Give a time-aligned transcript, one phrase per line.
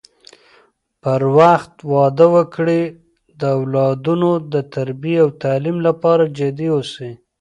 [1.03, 2.81] پر وخت واده وکړي
[3.39, 7.11] د اولادونو د تربی او تعليم لپاره جدي اوسی